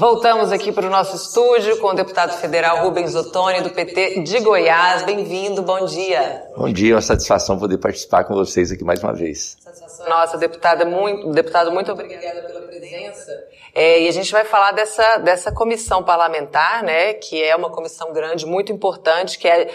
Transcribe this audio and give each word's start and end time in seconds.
Voltamos 0.00 0.50
aqui 0.50 0.72
para 0.72 0.86
o 0.86 0.90
nosso 0.90 1.14
estúdio 1.14 1.76
com 1.76 1.88
o 1.88 1.92
deputado 1.92 2.32
federal 2.32 2.82
Rubens 2.82 3.14
Ottoni, 3.14 3.60
do 3.60 3.68
PT 3.68 4.22
de 4.22 4.40
Goiás. 4.40 5.02
Bem-vindo, 5.02 5.60
bom 5.60 5.84
dia. 5.84 6.42
Bom 6.56 6.72
dia, 6.72 6.94
uma 6.94 7.02
satisfação 7.02 7.58
poder 7.58 7.76
participar 7.76 8.24
com 8.24 8.32
vocês 8.32 8.72
aqui 8.72 8.82
mais 8.82 9.02
uma 9.02 9.12
vez. 9.12 9.58
Satisfação 9.60 10.08
nossa, 10.08 10.38
deputada, 10.38 10.86
muito, 10.86 11.30
deputado, 11.32 11.70
muito 11.70 11.92
obrigada 11.92 12.40
pela 12.44 12.62
presença. 12.62 13.30
É, 13.74 14.00
e 14.00 14.08
a 14.08 14.10
gente 14.10 14.32
vai 14.32 14.44
falar 14.44 14.72
dessa, 14.72 15.18
dessa 15.18 15.52
comissão 15.52 16.02
parlamentar, 16.02 16.82
né, 16.82 17.12
que 17.12 17.42
é 17.42 17.54
uma 17.54 17.70
comissão 17.70 18.10
grande, 18.10 18.46
muito 18.46 18.72
importante, 18.72 19.38
que 19.38 19.46
é 19.46 19.70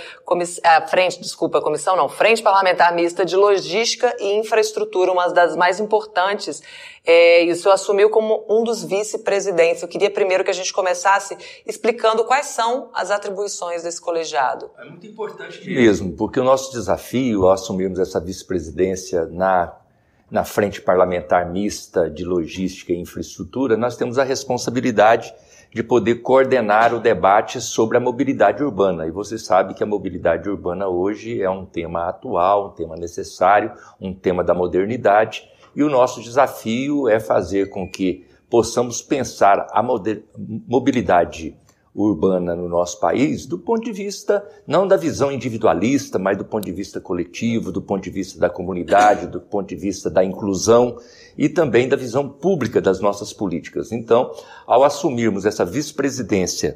a 0.64 0.82
frente, 0.88 1.22
desculpa, 1.22 1.60
a 1.60 1.62
comissão 1.62 1.96
não, 1.96 2.10
Frente 2.10 2.42
Parlamentar 2.42 2.94
Mista 2.96 3.24
de 3.24 3.36
Logística 3.36 4.14
e 4.20 4.40
Infraestrutura, 4.40 5.12
uma 5.12 5.28
das 5.30 5.56
mais 5.56 5.80
importantes. 5.80 6.64
É, 7.06 7.46
e 7.46 7.52
o 7.52 7.56
senhor 7.56 7.74
assumiu 7.74 8.10
como 8.10 8.46
um 8.50 8.64
dos 8.64 8.84
vice-presidentes. 8.84 9.82
Eu 9.82 9.88
queria 9.88 10.10
primeiro 10.10 10.44
que 10.44 10.50
a 10.50 10.54
gente 10.54 10.74
começasse 10.74 11.38
explicando 11.66 12.24
quais 12.24 12.48
são 12.48 12.90
as 12.94 13.12
atribuições 13.12 13.84
desse 13.84 14.02
colegiado. 14.02 14.72
É 14.78 14.86
muito 14.86 15.06
importante 15.06 15.66
mesmo, 15.70 16.14
porque 16.14 16.40
o 16.40 16.44
nosso 16.44 16.72
desafio 16.72 17.46
ao 17.46 17.52
assumirmos 17.52 18.00
essa 18.00 18.20
vice-presidência 18.20 19.26
na 19.26 19.74
na 20.30 20.44
frente 20.44 20.82
parlamentar 20.82 21.50
mista 21.52 22.10
de 22.10 22.26
logística 22.26 22.92
e 22.92 23.00
infraestrutura, 23.00 23.78
nós 23.78 23.96
temos 23.96 24.18
a 24.18 24.24
responsabilidade 24.24 25.34
de 25.76 25.84
poder 25.84 26.16
coordenar 26.16 26.94
o 26.94 27.00
debate 27.00 27.60
sobre 27.60 27.98
a 27.98 28.00
mobilidade 28.00 28.64
urbana. 28.64 29.06
E 29.06 29.12
você 29.12 29.38
sabe 29.38 29.74
que 29.74 29.84
a 29.84 29.86
mobilidade 29.86 30.50
urbana 30.50 30.88
hoje 30.88 31.42
é 31.42 31.50
um 31.50 31.66
tema 31.66 32.08
atual, 32.08 32.68
um 32.68 32.70
tema 32.72 32.96
necessário, 32.96 33.74
um 34.00 34.14
tema 34.14 34.44
da 34.44 34.54
modernidade, 34.54 35.50
e 35.76 35.84
o 35.84 35.90
nosso 35.90 36.22
desafio 36.22 37.10
é 37.10 37.20
fazer 37.20 37.70
com 37.70 37.90
que 37.90 38.26
possamos 38.50 39.02
pensar 39.02 39.68
a 39.72 39.84
mobilidade 39.84 41.58
urbana 41.96 42.54
no 42.56 42.68
nosso 42.68 43.00
país 43.00 43.46
do 43.46 43.58
ponto 43.58 43.86
de 43.86 43.94
vista 43.94 44.46
não 44.68 44.86
da 44.86 44.98
visão 44.98 45.32
individualista, 45.32 46.20
mas 46.20 46.38
do 46.38 46.44
ponto 46.44 46.66
de 46.66 46.72
vista 46.74 47.00
coletivo, 47.00 47.72
do 47.72 47.82
ponto 47.82 48.04
de 48.04 48.10
vista 48.10 48.38
da 48.38 48.50
comunidade, 48.50 49.28
do 49.28 49.40
ponto 49.40 49.70
de 49.70 49.76
vista 49.76 50.10
da 50.10 50.24
inclusão 50.24 50.98
e 51.38 51.48
também 51.48 51.88
da 51.88 51.96
visão 51.96 52.28
pública 52.28 52.82
das 52.82 53.00
nossas 53.00 53.32
políticas. 53.32 53.94
Então, 53.94 54.32
ao 54.68 54.84
assumirmos 54.84 55.46
essa 55.46 55.64
vice-presidência 55.64 56.76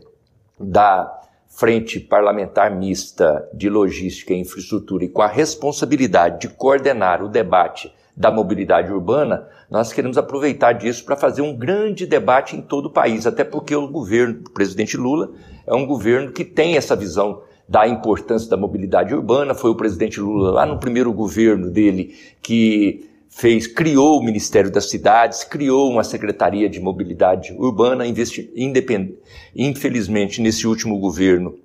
da 0.58 1.20
Frente 1.48 2.00
Parlamentar 2.00 2.74
Mista 2.74 3.50
de 3.54 3.70
Logística 3.70 4.34
e 4.34 4.40
Infraestrutura 4.40 5.04
e 5.04 5.10
com 5.10 5.22
a 5.22 5.28
responsabilidade 5.28 6.48
de 6.48 6.56
coordenar 6.56 7.22
o 7.22 7.28
debate 7.28 7.94
da 8.20 8.30
mobilidade 8.30 8.92
urbana, 8.92 9.48
nós 9.72 9.94
queremos 9.94 10.18
aproveitar 10.18 10.74
disso 10.74 11.06
para 11.06 11.16
fazer 11.16 11.42
um 11.42 11.56
grande 11.56 12.06
debate 12.06 12.54
em 12.54 12.62
todo 12.62 12.88
o 12.88 12.92
país, 12.92 13.26
até 13.26 13.46
porque 13.46 13.74
o 13.74 13.88
governo 13.88 14.42
do 14.42 14.52
presidente 14.52 14.98
Lula 14.98 15.32
é 15.66 15.74
um 15.74 15.86
governo 15.86 16.34
que 16.34 16.44
tem 16.44 16.76
essa 16.76 16.98
visão 16.98 17.42
da 17.66 17.88
importância 17.88 18.50
da 18.50 18.58
mobilidade 18.58 19.16
urbana. 19.16 19.54
Foi 19.54 19.72
o 19.72 19.76
presidente 19.76 20.20
Lula, 20.20 20.52
lá 20.52 20.66
no 20.66 20.80
primeiro 20.80 21.14
governo 21.14 21.72
dele, 21.72 22.14
que 22.42 23.10
fez, 23.30 23.68
criou 23.68 24.20
o 24.20 24.24
Ministério 24.24 24.70
das 24.70 24.90
Cidades, 24.90 25.46
criou 25.46 25.90
uma 25.90 26.04
Secretaria 26.04 26.68
de 26.68 26.82
Mobilidade 26.82 27.54
Urbana, 27.54 28.06
investi, 28.06 28.52
infelizmente, 29.56 30.42
nesse 30.42 30.68
último 30.68 31.00
governo, 31.00 31.58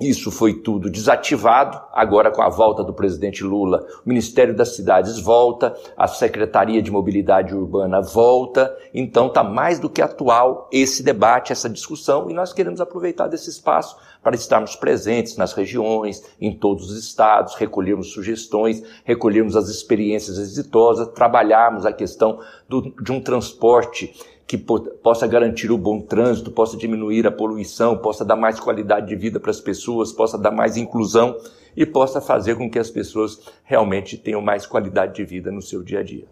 isso 0.00 0.32
foi 0.32 0.54
tudo 0.54 0.90
desativado. 0.90 1.80
Agora, 1.92 2.30
com 2.30 2.42
a 2.42 2.48
volta 2.48 2.82
do 2.82 2.92
presidente 2.92 3.44
Lula, 3.44 3.86
o 4.04 4.08
Ministério 4.08 4.54
das 4.54 4.74
Cidades 4.74 5.20
volta, 5.20 5.74
a 5.96 6.08
Secretaria 6.08 6.82
de 6.82 6.90
Mobilidade 6.90 7.54
Urbana 7.54 8.00
volta. 8.00 8.76
Então, 8.92 9.28
está 9.28 9.44
mais 9.44 9.78
do 9.78 9.88
que 9.88 10.02
atual 10.02 10.68
esse 10.72 11.02
debate, 11.02 11.52
essa 11.52 11.70
discussão, 11.70 12.28
e 12.28 12.34
nós 12.34 12.52
queremos 12.52 12.80
aproveitar 12.80 13.28
desse 13.28 13.50
espaço 13.50 13.96
para 14.20 14.34
estarmos 14.34 14.74
presentes 14.74 15.36
nas 15.36 15.52
regiões, 15.52 16.24
em 16.40 16.52
todos 16.52 16.90
os 16.90 16.98
estados, 16.98 17.54
recolhermos 17.54 18.12
sugestões, 18.12 18.82
recolhermos 19.04 19.54
as 19.54 19.68
experiências 19.68 20.38
exitosas, 20.38 21.08
trabalharmos 21.08 21.86
a 21.86 21.92
questão 21.92 22.40
do, 22.68 22.80
de 23.00 23.12
um 23.12 23.20
transporte 23.20 24.12
que 24.46 24.58
possa 24.58 25.26
garantir 25.26 25.72
o 25.72 25.78
bom 25.78 26.00
trânsito, 26.00 26.50
possa 26.50 26.76
diminuir 26.76 27.26
a 27.26 27.32
poluição, 27.32 27.96
possa 27.96 28.24
dar 28.24 28.36
mais 28.36 28.60
qualidade 28.60 29.08
de 29.08 29.16
vida 29.16 29.40
para 29.40 29.50
as 29.50 29.60
pessoas, 29.60 30.12
possa 30.12 30.36
dar 30.36 30.50
mais 30.50 30.76
inclusão 30.76 31.36
e 31.76 31.86
possa 31.86 32.20
fazer 32.20 32.56
com 32.56 32.70
que 32.70 32.78
as 32.78 32.90
pessoas 32.90 33.40
realmente 33.64 34.18
tenham 34.18 34.42
mais 34.42 34.66
qualidade 34.66 35.14
de 35.14 35.24
vida 35.24 35.50
no 35.50 35.62
seu 35.62 35.82
dia 35.82 36.00
a 36.00 36.02
dia. 36.02 36.24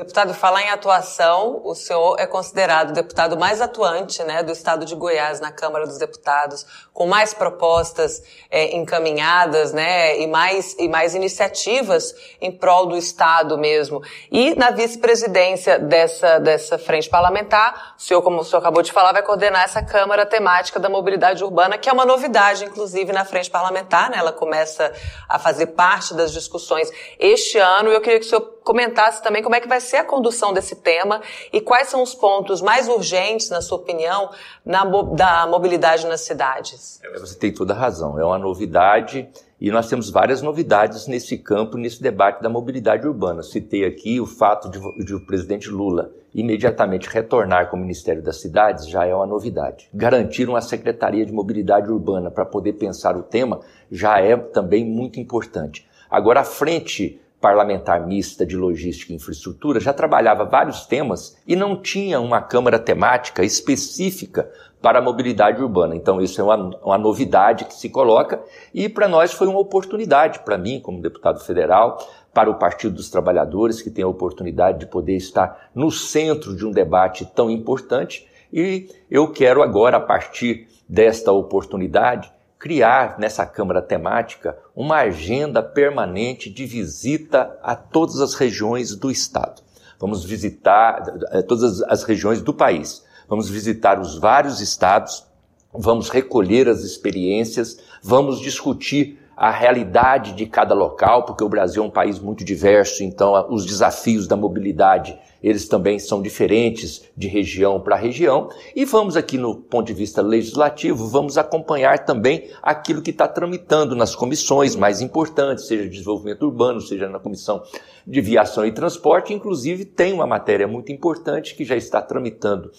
Deputado, 0.00 0.32
falar 0.32 0.62
em 0.62 0.70
atuação, 0.70 1.60
o 1.62 1.74
senhor 1.74 2.16
é 2.18 2.26
considerado 2.26 2.88
o 2.88 2.92
deputado 2.94 3.36
mais 3.36 3.60
atuante 3.60 4.24
né, 4.24 4.42
do 4.42 4.50
estado 4.50 4.86
de 4.86 4.94
Goiás 4.94 5.40
na 5.40 5.52
Câmara 5.52 5.86
dos 5.86 5.98
Deputados, 5.98 6.64
com 6.90 7.06
mais 7.06 7.34
propostas 7.34 8.22
é, 8.50 8.74
encaminhadas 8.74 9.74
né, 9.74 10.18
e, 10.18 10.26
mais, 10.26 10.74
e 10.78 10.88
mais 10.88 11.14
iniciativas 11.14 12.14
em 12.40 12.50
prol 12.50 12.86
do 12.86 12.96
estado 12.96 13.58
mesmo. 13.58 14.02
E 14.32 14.54
na 14.54 14.70
vice-presidência 14.70 15.78
dessa, 15.78 16.38
dessa 16.38 16.78
frente 16.78 17.06
parlamentar, 17.10 17.94
o 17.98 18.00
senhor, 18.00 18.22
como 18.22 18.40
o 18.40 18.44
senhor 18.44 18.60
acabou 18.60 18.82
de 18.82 18.92
falar, 18.92 19.12
vai 19.12 19.22
coordenar 19.22 19.64
essa 19.64 19.82
Câmara 19.82 20.24
temática 20.24 20.80
da 20.80 20.88
mobilidade 20.88 21.44
urbana, 21.44 21.76
que 21.76 21.90
é 21.90 21.92
uma 21.92 22.06
novidade, 22.06 22.64
inclusive, 22.64 23.12
na 23.12 23.26
frente 23.26 23.50
parlamentar. 23.50 24.08
Né, 24.08 24.16
ela 24.16 24.32
começa 24.32 24.90
a 25.28 25.38
fazer 25.38 25.66
parte 25.66 26.14
das 26.14 26.32
discussões 26.32 26.90
este 27.18 27.58
ano 27.58 27.90
eu 27.90 28.00
queria 28.00 28.18
que 28.18 28.24
o 28.24 28.28
senhor 28.28 28.60
comentasse 28.62 29.22
também 29.22 29.42
como 29.42 29.54
é 29.54 29.60
que 29.60 29.68
vai 29.68 29.80
ser 29.80 29.89
a 29.98 30.04
condução 30.04 30.52
desse 30.52 30.76
tema 30.76 31.20
e 31.52 31.60
quais 31.60 31.88
são 31.88 32.02
os 32.02 32.14
pontos 32.14 32.62
mais 32.62 32.88
urgentes, 32.88 33.50
na 33.50 33.60
sua 33.60 33.78
opinião, 33.78 34.30
na, 34.64 34.84
da 34.84 35.46
mobilidade 35.46 36.06
nas 36.06 36.20
cidades. 36.20 37.00
É, 37.02 37.18
você 37.18 37.34
tem 37.34 37.52
toda 37.52 37.74
a 37.74 37.76
razão, 37.76 38.18
é 38.18 38.24
uma 38.24 38.38
novidade 38.38 39.28
e 39.60 39.70
nós 39.70 39.88
temos 39.88 40.08
várias 40.08 40.40
novidades 40.40 41.06
nesse 41.06 41.36
campo, 41.36 41.76
nesse 41.76 42.02
debate 42.02 42.42
da 42.42 42.48
mobilidade 42.48 43.06
urbana. 43.06 43.42
Citei 43.42 43.84
aqui 43.84 44.18
o 44.18 44.26
fato 44.26 44.70
de, 44.70 45.04
de 45.04 45.14
o 45.14 45.26
presidente 45.26 45.68
Lula 45.68 46.10
imediatamente 46.34 47.08
retornar 47.08 47.68
com 47.68 47.76
o 47.76 47.80
Ministério 47.80 48.22
das 48.22 48.40
Cidades 48.40 48.88
já 48.88 49.04
é 49.04 49.14
uma 49.14 49.26
novidade. 49.26 49.88
Garantir 49.92 50.48
uma 50.48 50.60
Secretaria 50.60 51.26
de 51.26 51.32
Mobilidade 51.32 51.90
Urbana 51.90 52.30
para 52.30 52.46
poder 52.46 52.74
pensar 52.74 53.16
o 53.16 53.22
tema 53.22 53.60
já 53.90 54.18
é 54.20 54.36
também 54.36 54.84
muito 54.84 55.18
importante. 55.18 55.86
Agora, 56.10 56.40
a 56.40 56.44
frente 56.44 57.20
parlamentar 57.40 58.06
mista 58.06 58.44
de 58.44 58.56
logística 58.56 59.12
e 59.12 59.16
infraestrutura 59.16 59.80
já 59.80 59.92
trabalhava 59.92 60.44
vários 60.44 60.84
temas 60.84 61.36
e 61.46 61.56
não 61.56 61.74
tinha 61.74 62.20
uma 62.20 62.42
câmara 62.42 62.78
temática 62.78 63.42
específica 63.42 64.50
para 64.82 64.98
a 64.98 65.02
mobilidade 65.02 65.62
urbana. 65.62 65.96
Então, 65.96 66.20
isso 66.20 66.40
é 66.40 66.44
uma, 66.44 66.56
uma 66.82 66.98
novidade 66.98 67.64
que 67.64 67.74
se 67.74 67.88
coloca 67.88 68.42
e 68.74 68.88
para 68.88 69.08
nós 69.08 69.32
foi 69.32 69.46
uma 69.46 69.58
oportunidade, 69.58 70.40
para 70.40 70.58
mim, 70.58 70.80
como 70.80 71.00
deputado 71.00 71.40
federal, 71.40 71.98
para 72.32 72.50
o 72.50 72.58
Partido 72.58 72.94
dos 72.94 73.10
Trabalhadores, 73.10 73.82
que 73.82 73.90
tem 73.90 74.04
a 74.04 74.08
oportunidade 74.08 74.80
de 74.80 74.86
poder 74.86 75.16
estar 75.16 75.70
no 75.74 75.90
centro 75.90 76.54
de 76.54 76.66
um 76.66 76.70
debate 76.70 77.24
tão 77.24 77.50
importante. 77.50 78.26
E 78.52 78.88
eu 79.10 79.28
quero 79.32 79.62
agora, 79.62 79.96
a 79.96 80.00
partir 80.00 80.68
desta 80.88 81.32
oportunidade, 81.32 82.32
criar 82.60 83.18
nessa 83.18 83.46
Câmara 83.46 83.80
temática 83.80 84.56
uma 84.76 84.96
agenda 84.96 85.62
permanente 85.62 86.50
de 86.50 86.66
visita 86.66 87.58
a 87.62 87.74
todas 87.74 88.20
as 88.20 88.34
regiões 88.34 88.94
do 88.94 89.10
Estado. 89.10 89.62
Vamos 89.98 90.24
visitar 90.24 91.02
eh, 91.32 91.40
todas 91.40 91.80
as 91.82 92.02
regiões 92.02 92.42
do 92.42 92.52
país. 92.52 93.02
Vamos 93.26 93.48
visitar 93.48 93.98
os 93.98 94.18
vários 94.18 94.60
estados, 94.60 95.26
vamos 95.72 96.10
recolher 96.10 96.68
as 96.68 96.80
experiências, 96.80 97.78
vamos 98.02 98.40
discutir 98.40 99.18
a 99.40 99.50
realidade 99.50 100.34
de 100.34 100.44
cada 100.44 100.74
local, 100.74 101.24
porque 101.24 101.42
o 101.42 101.48
Brasil 101.48 101.82
é 101.82 101.86
um 101.86 101.90
país 101.90 102.18
muito 102.18 102.44
diverso, 102.44 103.02
então 103.02 103.46
os 103.48 103.64
desafios 103.64 104.26
da 104.28 104.36
mobilidade 104.36 105.18
eles 105.42 105.66
também 105.66 105.98
são 105.98 106.20
diferentes 106.20 107.08
de 107.16 107.26
região 107.26 107.80
para 107.80 107.96
região. 107.96 108.50
E 108.76 108.84
vamos 108.84 109.16
aqui 109.16 109.38
no 109.38 109.56
ponto 109.56 109.86
de 109.86 109.94
vista 109.94 110.20
legislativo, 110.20 111.08
vamos 111.08 111.38
acompanhar 111.38 112.04
também 112.04 112.50
aquilo 112.62 113.00
que 113.00 113.12
está 113.12 113.26
tramitando 113.26 113.96
nas 113.96 114.14
comissões 114.14 114.76
mais 114.76 115.00
importantes, 115.00 115.66
seja 115.66 115.84
de 115.84 115.88
desenvolvimento 115.88 116.42
urbano, 116.42 116.78
seja 116.78 117.08
na 117.08 117.18
comissão 117.18 117.62
de 118.06 118.20
viação 118.20 118.66
e 118.66 118.72
transporte. 118.72 119.32
Inclusive 119.32 119.86
tem 119.86 120.12
uma 120.12 120.26
matéria 120.26 120.68
muito 120.68 120.92
importante 120.92 121.54
que 121.54 121.64
já 121.64 121.76
está 121.76 122.02
tramitando 122.02 122.70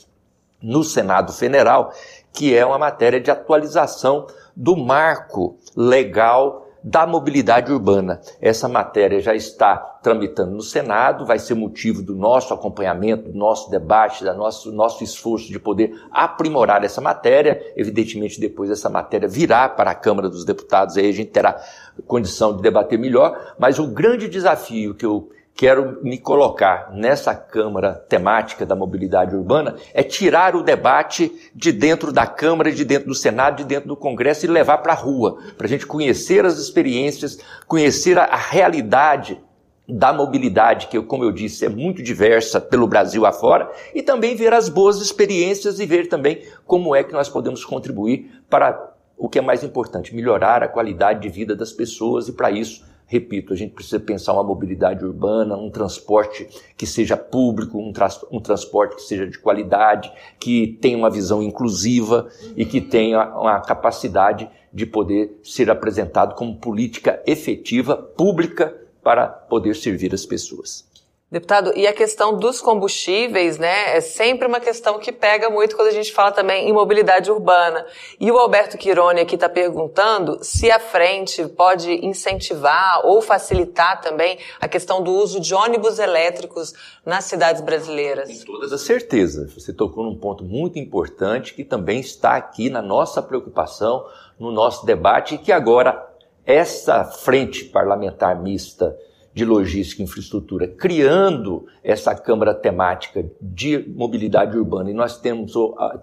no 0.61 0.83
Senado 0.83 1.33
Federal, 1.33 1.91
que 2.31 2.55
é 2.55 2.63
uma 2.63 2.77
matéria 2.77 3.19
de 3.19 3.31
atualização 3.31 4.27
do 4.55 4.75
marco 4.75 5.57
legal 5.75 6.67
da 6.83 7.05
mobilidade 7.05 7.71
urbana. 7.71 8.19
Essa 8.41 8.67
matéria 8.67 9.19
já 9.19 9.35
está 9.35 9.77
tramitando 9.77 10.51
no 10.51 10.61
Senado, 10.61 11.25
vai 11.25 11.37
ser 11.37 11.53
motivo 11.53 12.01
do 12.01 12.15
nosso 12.15 12.53
acompanhamento, 12.53 13.29
do 13.29 13.37
nosso 13.37 13.69
debate, 13.69 14.23
do 14.23 14.33
nosso, 14.33 14.71
nosso 14.71 15.03
esforço 15.03 15.51
de 15.51 15.59
poder 15.59 15.93
aprimorar 16.11 16.83
essa 16.83 16.99
matéria. 16.99 17.61
Evidentemente, 17.75 18.39
depois 18.39 18.71
essa 18.71 18.89
matéria 18.89 19.27
virá 19.27 19.69
para 19.69 19.91
a 19.91 19.95
Câmara 19.95 20.29
dos 20.29 20.43
Deputados, 20.43 20.97
aí 20.97 21.07
a 21.07 21.13
gente 21.13 21.29
terá 21.29 21.61
condição 22.07 22.55
de 22.55 22.63
debater 22.63 22.97
melhor, 22.97 23.53
mas 23.59 23.77
o 23.77 23.87
grande 23.87 24.27
desafio 24.27 24.95
que 24.95 25.05
eu 25.05 25.29
quero 25.55 25.99
me 26.03 26.17
colocar 26.17 26.91
nessa 26.93 27.35
Câmara 27.35 27.93
temática 27.93 28.65
da 28.65 28.75
mobilidade 28.75 29.35
urbana 29.35 29.75
é 29.93 30.01
tirar 30.01 30.55
o 30.55 30.63
debate 30.63 31.31
de 31.53 31.71
dentro 31.71 32.11
da 32.11 32.25
Câmara, 32.25 32.71
de 32.71 32.83
dentro 32.83 33.09
do 33.09 33.15
Senado, 33.15 33.57
de 33.57 33.65
dentro 33.65 33.87
do 33.87 33.95
Congresso 33.95 34.45
e 34.45 34.49
levar 34.49 34.79
para 34.79 34.93
a 34.93 34.95
rua, 34.95 35.37
para 35.57 35.67
a 35.67 35.69
gente 35.69 35.85
conhecer 35.85 36.45
as 36.45 36.57
experiências, 36.57 37.37
conhecer 37.67 38.17
a, 38.17 38.23
a 38.23 38.37
realidade 38.37 39.39
da 39.87 40.13
mobilidade, 40.13 40.87
que, 40.87 41.01
como 41.01 41.23
eu 41.23 41.31
disse, 41.31 41.65
é 41.65 41.69
muito 41.69 42.01
diversa 42.01 42.61
pelo 42.61 42.87
Brasil 42.87 43.25
afora, 43.25 43.69
e 43.93 44.01
também 44.01 44.35
ver 44.35 44.53
as 44.53 44.69
boas 44.69 45.01
experiências 45.01 45.79
e 45.79 45.85
ver 45.85 46.07
também 46.07 46.43
como 46.65 46.95
é 46.95 47.03
que 47.03 47.11
nós 47.11 47.27
podemos 47.27 47.65
contribuir 47.65 48.41
para 48.49 48.93
o 49.17 49.27
que 49.27 49.37
é 49.37 49.41
mais 49.41 49.63
importante, 49.63 50.15
melhorar 50.15 50.63
a 50.63 50.67
qualidade 50.67 51.19
de 51.21 51.29
vida 51.29 51.55
das 51.55 51.71
pessoas, 51.71 52.27
e 52.27 52.33
para 52.33 52.49
isso 52.49 52.89
Repito, 53.11 53.51
a 53.51 53.57
gente 53.57 53.73
precisa 53.73 53.99
pensar 53.99 54.31
uma 54.31 54.41
mobilidade 54.41 55.03
urbana, 55.03 55.57
um 55.57 55.69
transporte 55.69 56.47
que 56.77 56.87
seja 56.87 57.17
público, 57.17 57.77
um, 57.77 57.91
tra 57.91 58.07
um 58.31 58.39
transporte 58.39 58.95
que 58.95 59.01
seja 59.01 59.27
de 59.27 59.37
qualidade, 59.37 60.09
que 60.39 60.79
tenha 60.81 60.97
uma 60.97 61.09
visão 61.09 61.43
inclusiva 61.43 62.29
e 62.55 62.63
que 62.63 62.79
tenha 62.79 63.37
uma 63.37 63.59
capacidade 63.59 64.49
de 64.71 64.85
poder 64.85 65.37
ser 65.43 65.69
apresentado 65.69 66.35
como 66.35 66.55
política 66.55 67.21
efetiva, 67.27 67.97
pública, 67.97 68.73
para 69.03 69.27
poder 69.27 69.75
servir 69.75 70.13
as 70.13 70.25
pessoas. 70.25 70.89
Deputado, 71.31 71.71
e 71.77 71.87
a 71.87 71.93
questão 71.93 72.37
dos 72.37 72.59
combustíveis, 72.59 73.57
né, 73.57 73.95
é 73.95 74.01
sempre 74.01 74.45
uma 74.45 74.59
questão 74.59 74.99
que 74.99 75.13
pega 75.13 75.49
muito 75.49 75.77
quando 75.77 75.87
a 75.87 75.93
gente 75.93 76.11
fala 76.11 76.29
também 76.29 76.67
em 76.67 76.73
mobilidade 76.73 77.31
urbana. 77.31 77.85
E 78.19 78.29
o 78.29 78.37
Alberto 78.37 78.77
Quirone 78.77 79.21
aqui 79.21 79.35
está 79.35 79.47
perguntando 79.47 80.39
se 80.43 80.69
a 80.69 80.77
frente 80.77 81.47
pode 81.47 82.05
incentivar 82.05 83.05
ou 83.05 83.21
facilitar 83.21 84.01
também 84.01 84.39
a 84.59 84.67
questão 84.67 85.01
do 85.01 85.13
uso 85.13 85.39
de 85.39 85.55
ônibus 85.55 85.99
elétricos 85.99 86.73
nas 87.05 87.23
cidades 87.23 87.61
brasileiras. 87.61 88.43
Com 88.43 88.59
toda 88.59 88.77
certeza. 88.77 89.47
Você 89.57 89.71
tocou 89.71 90.03
num 90.03 90.17
ponto 90.17 90.43
muito 90.43 90.77
importante 90.79 91.53
que 91.53 91.63
também 91.63 92.01
está 92.01 92.35
aqui 92.35 92.69
na 92.69 92.81
nossa 92.81 93.21
preocupação, 93.23 94.05
no 94.37 94.51
nosso 94.51 94.85
debate, 94.85 95.35
e 95.35 95.37
que 95.37 95.53
agora 95.53 96.11
essa 96.45 97.05
frente 97.05 97.63
parlamentar 97.63 98.37
mista 98.37 98.97
de 99.33 99.45
logística 99.45 100.01
e 100.01 100.05
infraestrutura, 100.05 100.67
criando 100.67 101.65
essa 101.83 102.13
Câmara 102.13 102.53
temática 102.53 103.25
de 103.39 103.79
mobilidade 103.95 104.57
urbana 104.57 104.91
e 104.91 104.93
nós 104.93 105.19
temos 105.19 105.53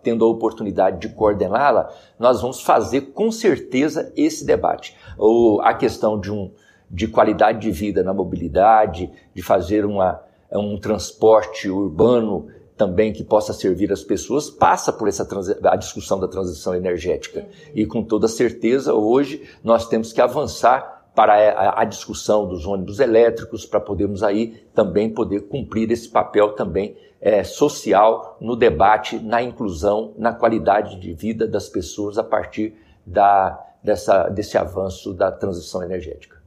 tendo 0.02 0.25
a 0.25 0.28
oportunidade 0.28 1.00
de 1.00 1.14
coordená-la, 1.14 1.92
nós 2.19 2.40
vamos 2.40 2.62
fazer 2.62 3.12
com 3.12 3.30
certeza 3.30 4.12
esse 4.16 4.44
debate. 4.44 4.96
Ou 5.16 5.60
a 5.60 5.75
questão 5.75 6.19
de, 6.19 6.32
um, 6.32 6.50
de 6.90 7.06
qualidade 7.06 7.60
de 7.60 7.70
vida 7.70 8.02
na 8.02 8.14
mobilidade, 8.14 9.10
de 9.34 9.42
fazer 9.42 9.84
uma, 9.84 10.20
um 10.50 10.78
transporte 10.78 11.69
urbano 11.69 12.48
também 12.78 13.12
que 13.12 13.25
possa 13.25 13.52
servir 13.52 13.92
as 13.92 14.04
pessoas, 14.04 14.48
passa 14.48 14.92
por 14.92 15.08
essa 15.08 15.26
a 15.64 15.76
discussão 15.76 16.19
da 16.19 16.28
transição 16.28 16.75
energética. 16.75 17.44
E 17.75 17.84
com 17.84 18.02
toda 18.02 18.28
certeza, 18.28 18.94
hoje, 18.94 19.42
nós 19.62 19.88
temos 19.88 20.12
que 20.12 20.20
avançar 20.20 20.97
para 21.18 21.74
a, 21.76 21.84
discussão 21.84 22.46
dos 22.46 22.64
ônibus 22.64 23.00
elétricos, 23.00 23.66
para 23.66 23.80
podermos 23.80 24.22
aí 24.22 24.64
também 24.72 25.12
poder 25.12 25.48
cumprir 25.48 25.90
esse 25.90 26.08
papel 26.08 26.52
também 26.52 26.96
é, 27.20 27.42
social 27.42 28.36
no 28.40 28.54
debate, 28.54 29.18
na 29.18 29.42
inclusão, 29.42 30.14
na 30.16 30.32
qualidade 30.32 30.94
de 31.00 31.12
vida 31.12 31.48
das 31.48 31.68
pessoas 31.68 32.18
a 32.18 32.22
partir 32.22 32.72
da, 33.04 33.60
dessa, 33.82 34.28
desse 34.28 34.56
avanço 34.56 35.12
da 35.12 35.32
transição 35.32 35.82
energética. 35.82 36.38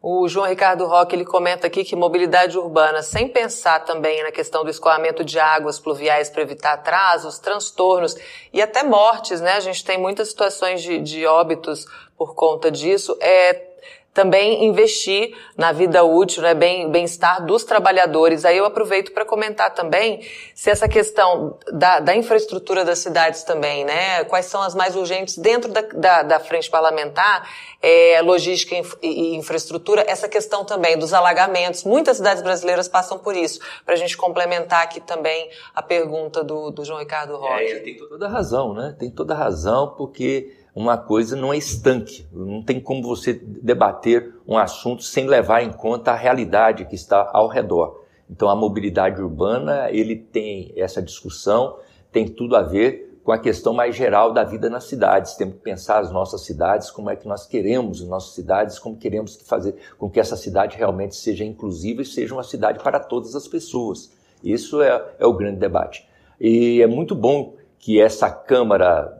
O 0.00 0.28
João 0.28 0.46
Ricardo 0.46 0.86
Roque 0.86 1.16
ele 1.16 1.26
comenta 1.26 1.66
aqui 1.66 1.82
que 1.84 1.96
mobilidade 1.96 2.56
urbana, 2.56 3.02
sem 3.02 3.28
pensar 3.28 3.84
também 3.84 4.22
na 4.22 4.30
questão 4.30 4.62
do 4.62 4.70
escoamento 4.70 5.24
de 5.24 5.40
águas 5.40 5.80
pluviais 5.80 6.30
para 6.30 6.40
evitar 6.40 6.74
atrasos, 6.74 7.40
transtornos 7.40 8.16
e 8.52 8.62
até 8.62 8.84
mortes, 8.84 9.40
né? 9.40 9.54
A 9.54 9.60
gente 9.60 9.84
tem 9.84 9.98
muitas 9.98 10.28
situações 10.28 10.80
de, 10.80 11.00
de 11.00 11.26
óbitos 11.26 11.84
por 12.16 12.34
conta 12.34 12.70
disso. 12.70 13.14
É 13.20 13.69
também 14.12 14.64
investir 14.64 15.36
na 15.56 15.70
vida 15.70 16.02
útil, 16.02 16.42
né, 16.42 16.52
bem, 16.52 16.90
bem-estar 16.90 17.44
dos 17.44 17.62
trabalhadores. 17.62 18.44
Aí 18.44 18.56
eu 18.56 18.64
aproveito 18.64 19.12
para 19.12 19.24
comentar 19.24 19.72
também 19.72 20.20
se 20.54 20.68
essa 20.68 20.88
questão 20.88 21.56
da, 21.72 22.00
da, 22.00 22.14
infraestrutura 22.16 22.84
das 22.84 22.98
cidades 22.98 23.44
também, 23.44 23.84
né, 23.84 24.24
quais 24.24 24.46
são 24.46 24.62
as 24.62 24.74
mais 24.74 24.96
urgentes 24.96 25.38
dentro 25.38 25.70
da, 25.70 25.82
da, 25.82 26.22
da 26.22 26.40
frente 26.40 26.68
parlamentar, 26.68 27.48
é, 27.80 28.20
logística 28.22 28.74
e, 29.00 29.36
infraestrutura, 29.36 30.04
essa 30.06 30.28
questão 30.28 30.64
também 30.64 30.98
dos 30.98 31.14
alagamentos. 31.14 31.84
Muitas 31.84 32.16
cidades 32.16 32.42
brasileiras 32.42 32.88
passam 32.88 33.18
por 33.18 33.36
isso. 33.36 33.60
Para 33.84 33.94
a 33.94 33.96
gente 33.96 34.16
complementar 34.16 34.82
aqui 34.82 35.00
também 35.00 35.48
a 35.74 35.82
pergunta 35.82 36.42
do, 36.42 36.70
do 36.70 36.84
João 36.84 36.98
Ricardo 36.98 37.36
Roque. 37.36 37.64
É, 37.64 37.78
tem 37.78 37.96
toda 37.96 38.26
a 38.26 38.28
razão, 38.28 38.74
né? 38.74 38.94
Tem 38.98 39.10
toda 39.10 39.34
a 39.34 39.36
razão, 39.36 39.94
porque 39.96 40.59
uma 40.74 40.96
coisa 40.96 41.34
não 41.36 41.52
é 41.52 41.58
estanque. 41.58 42.26
Não 42.32 42.62
tem 42.62 42.80
como 42.80 43.02
você 43.02 43.32
debater 43.32 44.34
um 44.46 44.56
assunto 44.56 45.02
sem 45.02 45.26
levar 45.26 45.62
em 45.62 45.72
conta 45.72 46.12
a 46.12 46.16
realidade 46.16 46.84
que 46.84 46.94
está 46.94 47.28
ao 47.32 47.48
redor. 47.48 48.04
Então, 48.28 48.48
a 48.48 48.54
mobilidade 48.54 49.20
urbana, 49.20 49.90
ele 49.90 50.14
tem 50.14 50.72
essa 50.76 51.02
discussão, 51.02 51.76
tem 52.12 52.28
tudo 52.28 52.54
a 52.54 52.62
ver 52.62 53.18
com 53.24 53.32
a 53.32 53.38
questão 53.38 53.72
mais 53.72 53.96
geral 53.96 54.32
da 54.32 54.44
vida 54.44 54.70
nas 54.70 54.84
cidades. 54.84 55.34
Temos 55.34 55.56
que 55.56 55.60
pensar 55.60 55.98
as 55.98 56.12
nossas 56.12 56.42
cidades, 56.42 56.90
como 56.90 57.10
é 57.10 57.16
que 57.16 57.26
nós 57.26 57.46
queremos 57.46 58.00
as 58.00 58.08
nossas 58.08 58.34
cidades, 58.34 58.78
como 58.78 58.96
queremos 58.96 59.36
fazer 59.42 59.74
com 59.98 60.08
que 60.08 60.20
essa 60.20 60.36
cidade 60.36 60.76
realmente 60.76 61.16
seja 61.16 61.44
inclusiva 61.44 62.02
e 62.02 62.06
seja 62.06 62.32
uma 62.32 62.44
cidade 62.44 62.82
para 62.82 63.00
todas 63.00 63.34
as 63.34 63.48
pessoas. 63.48 64.12
Isso 64.42 64.80
é, 64.80 65.14
é 65.18 65.26
o 65.26 65.32
grande 65.32 65.58
debate. 65.58 66.08
E 66.40 66.80
é 66.80 66.86
muito 66.86 67.14
bom 67.14 67.54
que 67.78 68.00
essa 68.00 68.30
Câmara 68.30 69.19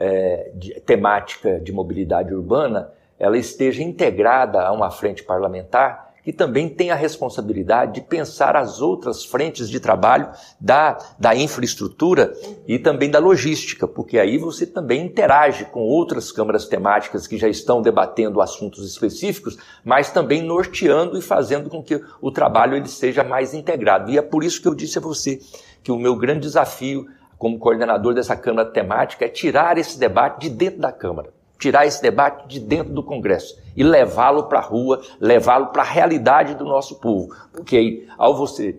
é, 0.00 0.50
de, 0.54 0.80
temática 0.80 1.60
de 1.60 1.70
mobilidade 1.72 2.34
urbana 2.34 2.90
ela 3.18 3.36
esteja 3.36 3.82
integrada 3.82 4.62
a 4.62 4.72
uma 4.72 4.90
frente 4.90 5.22
parlamentar 5.22 6.08
que 6.22 6.32
também 6.32 6.68
tem 6.68 6.90
a 6.90 6.94
responsabilidade 6.94 7.94
de 7.94 8.00
pensar 8.02 8.54
as 8.54 8.80
outras 8.80 9.24
frentes 9.24 9.68
de 9.68 9.80
trabalho 9.80 10.28
da, 10.60 10.98
da 11.18 11.34
infraestrutura 11.34 12.32
e 12.68 12.78
também 12.78 13.10
da 13.10 13.18
logística, 13.18 13.88
porque 13.88 14.18
aí 14.18 14.36
você 14.36 14.66
também 14.66 15.04
interage 15.04 15.64
com 15.66 15.80
outras 15.80 16.30
câmaras 16.30 16.66
temáticas 16.66 17.26
que 17.26 17.38
já 17.38 17.48
estão 17.48 17.80
debatendo 17.80 18.40
assuntos 18.40 18.86
específicos, 18.86 19.56
mas 19.82 20.10
também 20.10 20.42
norteando 20.42 21.18
e 21.18 21.22
fazendo 21.22 21.70
com 21.70 21.82
que 21.82 22.00
o 22.20 22.30
trabalho 22.30 22.76
ele 22.76 22.88
seja 22.88 23.24
mais 23.24 23.54
integrado. 23.54 24.10
E 24.10 24.18
é 24.18 24.22
por 24.22 24.44
isso 24.44 24.60
que 24.60 24.68
eu 24.68 24.74
disse 24.74 24.98
a 24.98 25.02
você 25.02 25.40
que 25.82 25.90
o 25.90 25.98
meu 25.98 26.16
grande 26.16 26.40
desafio 26.40 27.06
como 27.40 27.58
coordenador 27.58 28.12
dessa 28.12 28.36
Câmara 28.36 28.68
temática, 28.68 29.24
é 29.24 29.28
tirar 29.28 29.78
esse 29.78 29.98
debate 29.98 30.42
de 30.42 30.50
dentro 30.50 30.78
da 30.78 30.92
Câmara, 30.92 31.32
tirar 31.58 31.86
esse 31.86 32.02
debate 32.02 32.46
de 32.46 32.60
dentro 32.60 32.92
do 32.92 33.02
Congresso 33.02 33.58
e 33.74 33.82
levá-lo 33.82 34.42
para 34.42 34.58
a 34.58 34.62
rua, 34.62 35.00
levá-lo 35.18 35.68
para 35.68 35.80
a 35.80 35.86
realidade 35.86 36.54
do 36.54 36.66
nosso 36.66 37.00
povo. 37.00 37.34
Porque 37.50 38.06
ao 38.18 38.36
você 38.36 38.78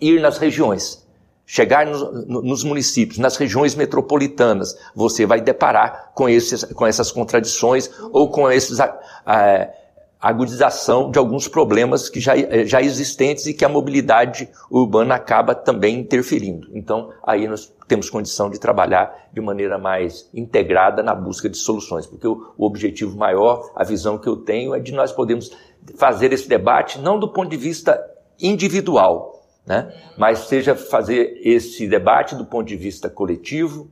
ir 0.00 0.22
nas 0.22 0.38
regiões, 0.38 1.06
chegar 1.44 1.84
nos, 1.84 2.00
nos, 2.26 2.64
municípios, 2.64 3.18
nas 3.18 3.36
regiões 3.36 3.74
metropolitanas, 3.74 4.74
você 4.94 5.26
vai 5.26 5.42
deparar 5.42 6.12
com, 6.14 6.30
esses, 6.30 6.64
com 6.64 6.86
essas 6.86 7.12
contradições 7.12 7.90
ou 8.10 8.30
com 8.30 8.50
esses. 8.50 8.80
Ah, 8.80 9.68
agudização 10.20 11.10
de 11.10 11.18
alguns 11.18 11.46
problemas 11.46 12.08
que 12.08 12.20
já, 12.20 12.36
eh, 12.36 12.64
já 12.64 12.82
existentes 12.82 13.46
e 13.46 13.54
que 13.54 13.64
a 13.64 13.68
mobilidade 13.68 14.48
urbana 14.70 15.14
acaba 15.14 15.54
também 15.54 16.00
interferindo. 16.00 16.68
Então, 16.74 17.10
aí 17.22 17.46
nós 17.46 17.72
temos 17.86 18.10
condição 18.10 18.50
de 18.50 18.58
trabalhar 18.58 19.28
de 19.32 19.40
maneira 19.40 19.78
mais 19.78 20.28
integrada 20.34 21.02
na 21.02 21.14
busca 21.14 21.48
de 21.48 21.56
soluções, 21.56 22.06
porque 22.06 22.26
o, 22.26 22.52
o 22.56 22.66
objetivo 22.66 23.16
maior, 23.16 23.70
a 23.76 23.84
visão 23.84 24.18
que 24.18 24.28
eu 24.28 24.36
tenho 24.36 24.74
é 24.74 24.80
de 24.80 24.92
nós 24.92 25.12
podermos 25.12 25.50
fazer 25.96 26.32
esse 26.32 26.48
debate 26.48 26.98
não 26.98 27.18
do 27.18 27.28
ponto 27.28 27.48
de 27.48 27.56
vista 27.56 27.98
individual, 28.40 29.42
né? 29.66 29.92
mas 30.16 30.40
seja 30.40 30.74
fazer 30.74 31.40
esse 31.42 31.86
debate 31.86 32.34
do 32.34 32.44
ponto 32.44 32.66
de 32.66 32.76
vista 32.76 33.08
coletivo, 33.08 33.88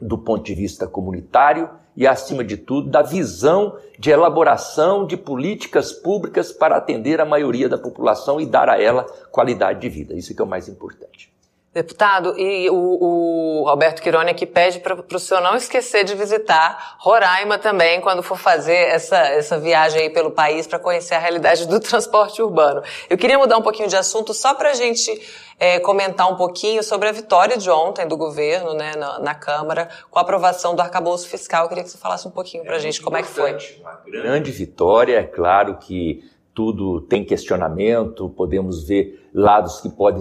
do 0.00 0.16
ponto 0.18 0.44
de 0.44 0.54
vista 0.54 0.86
comunitário 0.86 1.68
e, 1.96 2.06
acima 2.06 2.44
de 2.44 2.56
tudo, 2.56 2.88
da 2.88 3.02
visão 3.02 3.76
de 3.98 4.10
elaboração 4.10 5.06
de 5.06 5.16
políticas 5.16 5.92
públicas 5.92 6.52
para 6.52 6.76
atender 6.76 7.20
a 7.20 7.24
maioria 7.24 7.68
da 7.68 7.76
população 7.76 8.40
e 8.40 8.46
dar 8.46 8.68
a 8.68 8.80
ela 8.80 9.04
qualidade 9.32 9.80
de 9.80 9.88
vida. 9.88 10.14
Isso 10.14 10.32
é 10.32 10.34
que 10.36 10.40
é 10.40 10.44
o 10.44 10.48
mais 10.48 10.68
importante. 10.68 11.32
Deputado, 11.78 12.36
e 12.36 12.68
o, 12.68 13.62
o 13.62 13.68
Alberto 13.68 14.02
Quirone 14.02 14.32
aqui 14.32 14.44
pede 14.44 14.80
para 14.80 14.96
o 15.14 15.18
senhor 15.20 15.40
não 15.40 15.54
esquecer 15.54 16.02
de 16.02 16.12
visitar 16.16 16.96
Roraima 16.98 17.56
também 17.56 18.00
quando 18.00 18.20
for 18.20 18.36
fazer 18.36 18.74
essa, 18.74 19.16
essa 19.16 19.60
viagem 19.60 20.02
aí 20.02 20.10
pelo 20.10 20.32
país 20.32 20.66
para 20.66 20.80
conhecer 20.80 21.14
a 21.14 21.20
realidade 21.20 21.68
do 21.68 21.78
transporte 21.78 22.42
urbano. 22.42 22.82
Eu 23.08 23.16
queria 23.16 23.38
mudar 23.38 23.56
um 23.56 23.62
pouquinho 23.62 23.88
de 23.88 23.94
assunto 23.94 24.34
só 24.34 24.54
para 24.54 24.70
a 24.70 24.74
gente 24.74 25.08
é, 25.56 25.78
comentar 25.78 26.28
um 26.28 26.34
pouquinho 26.34 26.82
sobre 26.82 27.08
a 27.08 27.12
vitória 27.12 27.56
de 27.56 27.70
ontem 27.70 28.08
do 28.08 28.16
governo 28.16 28.74
né, 28.74 28.96
na, 28.96 29.20
na, 29.20 29.34
Câmara 29.36 29.88
com 30.10 30.18
a 30.18 30.22
aprovação 30.22 30.74
do 30.74 30.82
arcabouço 30.82 31.28
fiscal. 31.28 31.62
Eu 31.62 31.68
queria 31.68 31.84
que 31.84 31.90
você 31.90 31.98
falasse 31.98 32.26
um 32.26 32.32
pouquinho 32.32 32.64
para 32.64 32.74
a 32.74 32.78
é 32.78 32.80
gente 32.80 33.00
como 33.00 33.16
é 33.16 33.22
que 33.22 33.28
foi. 33.28 33.56
Uma 33.80 34.00
grande 34.04 34.50
vitória, 34.50 35.20
é 35.20 35.22
claro 35.22 35.76
que 35.76 36.24
tudo 36.52 37.02
tem 37.02 37.24
questionamento, 37.24 38.28
podemos 38.30 38.82
ver 38.82 39.30
lados 39.32 39.80
que 39.80 39.88
podem 39.88 40.20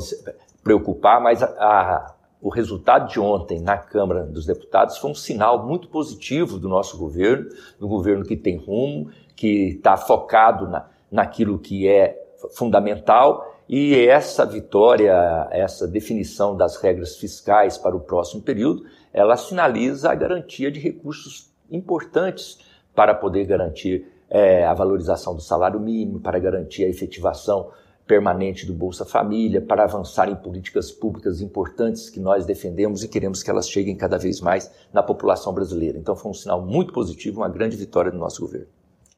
preocupar, 0.67 1.21
mas 1.21 1.41
a, 1.41 1.47
a, 1.47 2.15
o 2.41 2.49
resultado 2.49 3.07
de 3.07 3.21
ontem 3.21 3.61
na 3.61 3.77
Câmara 3.77 4.25
dos 4.25 4.45
Deputados 4.45 4.97
foi 4.97 5.11
um 5.11 5.15
sinal 5.15 5.65
muito 5.65 5.87
positivo 5.87 6.59
do 6.59 6.67
nosso 6.67 6.97
governo, 6.97 7.47
do 7.79 7.87
governo 7.87 8.25
que 8.25 8.35
tem 8.35 8.57
rumo, 8.57 9.09
que 9.33 9.69
está 9.69 9.95
focado 9.95 10.67
na, 10.67 10.89
naquilo 11.09 11.57
que 11.57 11.87
é 11.87 12.21
fundamental. 12.53 13.55
E 13.69 13.95
essa 13.95 14.45
vitória, 14.45 15.47
essa 15.51 15.87
definição 15.87 16.55
das 16.57 16.75
regras 16.75 17.15
fiscais 17.15 17.77
para 17.77 17.95
o 17.95 18.01
próximo 18.01 18.41
período, 18.41 18.83
ela 19.13 19.37
sinaliza 19.37 20.11
a 20.11 20.15
garantia 20.15 20.69
de 20.69 20.81
recursos 20.81 21.49
importantes 21.71 22.59
para 22.93 23.15
poder 23.15 23.45
garantir 23.45 24.05
é, 24.29 24.65
a 24.65 24.73
valorização 24.73 25.33
do 25.33 25.41
salário 25.41 25.79
mínimo, 25.79 26.19
para 26.19 26.39
garantir 26.39 26.83
a 26.83 26.89
efetivação 26.89 27.71
permanente 28.07 28.65
do 28.65 28.73
Bolsa 28.73 29.05
Família, 29.05 29.61
para 29.61 29.83
avançar 29.83 30.29
em 30.29 30.35
políticas 30.35 30.91
públicas 30.91 31.41
importantes 31.41 32.09
que 32.09 32.19
nós 32.19 32.45
defendemos 32.45 33.03
e 33.03 33.07
queremos 33.07 33.43
que 33.43 33.49
elas 33.49 33.69
cheguem 33.69 33.95
cada 33.95 34.17
vez 34.17 34.39
mais 34.39 34.71
na 34.93 35.03
população 35.03 35.53
brasileira. 35.53 35.97
Então 35.97 36.15
foi 36.15 36.31
um 36.31 36.33
sinal 36.33 36.61
muito 36.61 36.93
positivo, 36.93 37.41
uma 37.41 37.49
grande 37.49 37.75
vitória 37.75 38.11
do 38.11 38.17
nosso 38.17 38.41
governo. 38.41 38.67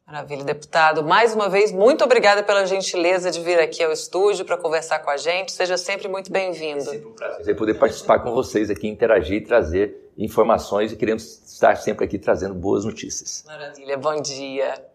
Maravilha, 0.05 0.43
deputado. 0.43 1.03
Mais 1.03 1.35
uma 1.35 1.47
vez, 1.47 1.71
muito 1.71 2.03
obrigada 2.03 2.41
pela 2.41 2.65
gentileza 2.65 3.29
de 3.29 3.39
vir 3.41 3.59
aqui 3.59 3.83
ao 3.83 3.91
estúdio 3.91 4.43
para 4.43 4.57
conversar 4.57 4.97
com 4.99 5.11
a 5.11 5.17
gente. 5.17 5.51
Seja 5.51 5.77
sempre 5.77 6.07
muito 6.07 6.31
bem-vindo. 6.31 6.79
É 6.79 6.83
sempre 6.83 7.07
um 7.09 7.13
prazer 7.13 7.55
poder 7.55 7.75
participar 7.75 8.17
com 8.17 8.31
vocês 8.33 8.71
aqui, 8.71 8.87
interagir 8.87 9.37
e 9.37 9.41
trazer 9.41 10.11
informações 10.17 10.91
e 10.91 10.95
queremos 10.95 11.43
estar 11.45 11.75
sempre 11.75 12.05
aqui 12.05 12.17
trazendo 12.17 12.55
boas 12.55 12.85
notícias. 12.85 13.43
Maravilha, 13.45 13.97
bom 13.97 14.19
dia. 14.19 14.88